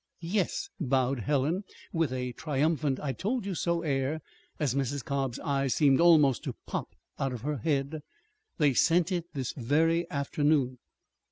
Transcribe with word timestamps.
_""Yes," 0.19 0.67
bowed 0.79 1.19
Helen, 1.19 1.63
with 1.93 2.11
a 2.11 2.31
triumphant 2.31 2.99
"I 2.99 3.13
told 3.13 3.45
you 3.45 3.53
so" 3.53 3.83
air, 3.83 4.19
as 4.59 4.73
Mrs. 4.73 5.05
Cobb's 5.05 5.37
eyes 5.41 5.75
seemed 5.75 6.01
almost 6.01 6.43
to 6.45 6.55
pop 6.65 6.95
out 7.19 7.33
of 7.33 7.41
her 7.41 7.57
head. 7.57 8.01
"They 8.57 8.73
sent 8.73 9.11
it 9.11 9.25
this 9.35 9.53
very 9.55 10.09
afternoon." 10.09 10.79